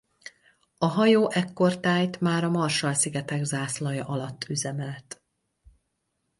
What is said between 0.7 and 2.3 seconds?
A hajó ekkortájt